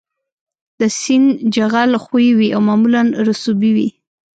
د 0.79 0.81
سیند 0.99 1.27
جغل 1.55 1.91
ښوی 2.03 2.27
وي 2.37 2.47
او 2.55 2.61
معمولاً 2.67 3.01
رسوبي 3.29 3.71
وي 3.77 3.89